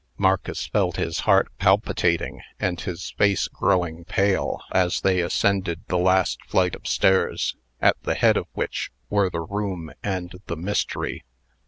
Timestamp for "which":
8.53-8.89